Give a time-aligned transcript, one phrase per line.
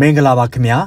[0.00, 0.78] မင်္ဂလာပါခင်ဗျာ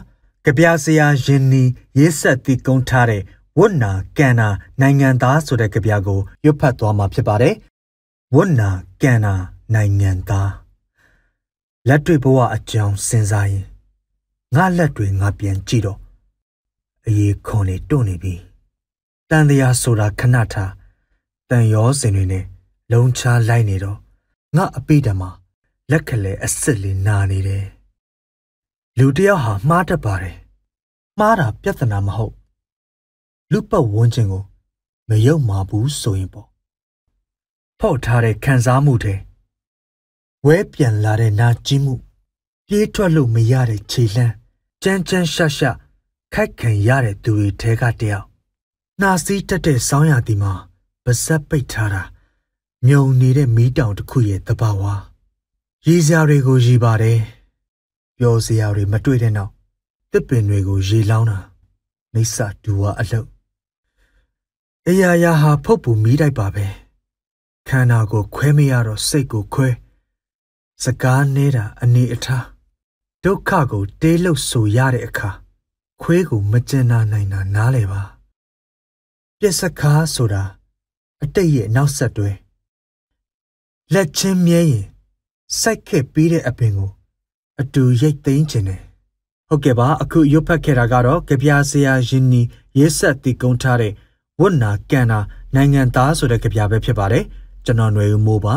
[0.46, 1.63] ကြပြဆရာယင်းနီ
[1.98, 3.22] ရေးဆက်တည်ကုန်းထားတဲ့
[3.60, 4.48] ဝတ်နာကန်နာ
[4.82, 7.55] နိုင်ငံသားဆိုတဲ့ကြပြကိုရွတ်ဖတ်သွားမှာဖြစ်ပါတယ်
[8.35, 8.70] ဝတ်နာ
[9.01, 9.33] ကန်နာ
[9.73, 10.51] နိုင်ငံသား
[11.88, 13.65] လက်တွေ့ဘဝအကြောင်းစဉ်းစားရင်
[14.56, 15.99] ငါလက်တွေငါပြန်ကြည့်တော့
[17.05, 18.34] အေးခွန်နေတွန့်နေပြီ
[19.30, 20.71] တန်တရားဆိုတာခဏထား
[21.49, 22.44] တန်ရောစင်တွေနဲ့
[22.91, 23.98] လုံချလိုက်နေတော့
[24.55, 25.30] ငါအပိတမှာ
[25.91, 27.77] လက်ခလဲအစ်စ်လေးနာနေတယ်
[29.00, 30.38] လူတယောက်ဟာမှားတတ်ပါတယ်
[31.20, 32.34] မှားတာပြဿနာမဟုတ်
[33.52, 34.44] လူပတ်ဝန်းကျင်ကို
[35.10, 36.48] မယုံမှာဘူးဆိုရင်ပေါ့
[37.80, 39.16] ဖောက်ထားတဲ့ခံစားမှုတွေ
[40.46, 41.96] ဝဲပြန်လာတဲ့နာကျင်မှု
[42.68, 44.34] ပြေးထွက်လို့မရတဲ့ခြေလှမ်း
[44.84, 45.76] ကြမ်းကြမ်းရှက်ရှက်
[46.34, 48.26] ခိုက်ခံရတဲ့သူတွေထဲကတယောက်
[49.02, 50.54] နှာစီးတက်တဲ့ဆောင်းရသည်မှာ
[51.04, 52.04] ပါဇက်ပိတ်ထားတာ
[52.88, 54.84] မြုံနေတဲ့မီးတောင်တစ်ခုရဲ့တဘာဝ
[55.86, 57.20] ရည်စရာတွေကိုရည်ပါတယ်
[58.17, 59.52] ပျော်စရာတွေမတွေ့တဲ့နောက်
[60.12, 61.38] တစ်ပင်တွေကိုရေလောင်းတာ
[62.13, 63.27] မိစ္ဆာဒူဝါအလုပ်
[64.87, 66.65] အရာရာဟာဖုတ်ပူမီးတိုက်ပါပဲ
[67.67, 69.69] ခန္ဓာကိုခွဲမရတော့စိတ်ကိုခွဲ
[70.83, 72.45] စကားနေတာအနေအထား
[73.23, 75.29] ဒုက္ခကိုတေးလို့ဆိုရတဲ့အခါ
[76.02, 78.02] ခွေးကိုမကျင်နာနိုင်တာနားလေပါ
[79.39, 80.43] ပြက်စကားဆိုတာ
[81.23, 82.31] အတိတ်ရဲ့နောက်ဆက်တွဲ
[83.93, 84.85] လက်ချင်းမြဲရင်
[85.59, 86.91] စိုက်ခဲ့ပြီးတဲ့အပင်ကို
[87.61, 88.81] အတူရိတ်သိမ်းခြင်းတယ်
[89.47, 92.41] ဟုတ်ကဲ့ပါအခုရွတ်ဖတ်ခဲ့တာကတော့ကြပြဆရာယင်းနီ
[92.77, 93.94] ရေးဆက်တည်ကုန်းထားတဲ့
[94.39, 95.19] ဝတ်နာကန်နာ
[95.55, 97.23] နိုင်ငံသားဆိုတဲ့ကြပြပဲဖြစ်ပါတယ်
[97.66, 98.55] ကျွန်တော်ຫນွေဦးမိုးပါ